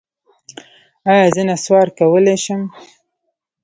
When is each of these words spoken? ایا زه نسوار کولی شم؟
ایا 1.11 1.27
زه 1.35 1.41
نسوار 1.49 1.87
کولی 1.97 2.35
شم؟ 2.43 2.61